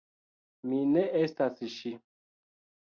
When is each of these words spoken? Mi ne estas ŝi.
Mi 0.71 0.79
ne 0.95 1.03
estas 1.21 1.63
ŝi. 1.77 1.95